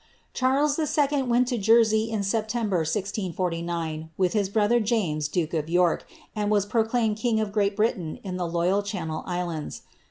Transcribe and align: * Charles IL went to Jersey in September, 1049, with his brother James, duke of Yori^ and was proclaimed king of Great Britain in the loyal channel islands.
* 0.21 0.33
Charles 0.33 0.79
IL 0.79 1.25
went 1.27 1.47
to 1.49 1.59
Jersey 1.59 2.09
in 2.09 2.23
September, 2.23 2.77
1049, 2.77 4.09
with 4.17 4.33
his 4.33 4.49
brother 4.49 4.79
James, 4.79 5.27
duke 5.27 5.53
of 5.53 5.67
Yori^ 5.67 6.01
and 6.35 6.49
was 6.49 6.65
proclaimed 6.65 7.17
king 7.17 7.39
of 7.39 7.51
Great 7.51 7.75
Britain 7.75 8.17
in 8.23 8.35
the 8.35 8.47
loyal 8.47 8.81
channel 8.81 9.21
islands. 9.27 9.83